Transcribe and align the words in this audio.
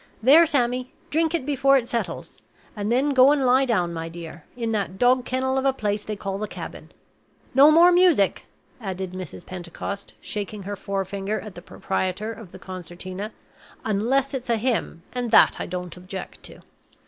There, 0.23 0.47
Sammy! 0.47 0.91
drink 1.11 1.35
it 1.35 1.45
before 1.45 1.77
it 1.77 1.87
settles; 1.87 2.41
and 2.75 2.91
then 2.91 3.11
go 3.11 3.31
and 3.31 3.45
lie 3.45 3.65
down, 3.65 3.93
my 3.93 4.09
dear, 4.09 4.45
in 4.57 4.71
that 4.71 4.97
dog 4.97 5.25
kennel 5.25 5.59
of 5.59 5.65
a 5.65 5.73
place 5.73 6.03
they 6.03 6.15
call 6.15 6.39
the 6.39 6.47
cabin. 6.47 6.91
No 7.53 7.69
more 7.69 7.91
music!" 7.91 8.47
added 8.81 9.11
Mrs. 9.13 9.45
Pentecost, 9.45 10.15
shaking 10.19 10.63
her 10.63 10.75
forefinger 10.75 11.39
at 11.41 11.53
the 11.53 11.61
proprietor 11.61 12.33
of 12.33 12.51
the 12.51 12.57
concertina 12.57 13.31
"unless 13.85 14.33
it's 14.33 14.49
a 14.49 14.57
hymn, 14.57 15.03
and 15.13 15.29
that 15.29 15.57
I 15.59 15.67
don't 15.67 15.95
object 15.95 16.41
to." 16.45 16.61